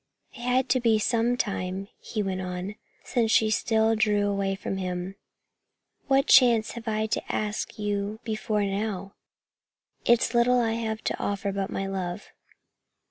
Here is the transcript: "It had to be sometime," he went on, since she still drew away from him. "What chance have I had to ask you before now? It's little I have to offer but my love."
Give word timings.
"It 0.33 0.39
had 0.41 0.67
to 0.69 0.79
be 0.79 0.97
sometime," 0.97 1.87
he 1.99 2.23
went 2.23 2.41
on, 2.41 2.73
since 3.03 3.29
she 3.29 3.51
still 3.51 3.95
drew 3.95 4.27
away 4.27 4.55
from 4.55 4.77
him. 4.77 5.13
"What 6.07 6.25
chance 6.25 6.71
have 6.71 6.87
I 6.87 7.01
had 7.01 7.11
to 7.11 7.31
ask 7.31 7.77
you 7.77 8.19
before 8.23 8.63
now? 8.63 9.13
It's 10.03 10.33
little 10.33 10.59
I 10.59 10.71
have 10.73 11.03
to 11.03 11.19
offer 11.19 11.51
but 11.51 11.69
my 11.69 11.85
love." 11.85 12.31